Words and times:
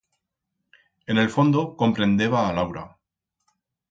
En 1.05 1.19
el 1.19 1.29
fondo 1.29 1.75
comprendeba 1.77 2.47
a 2.49 2.53
Laura. 2.53 2.97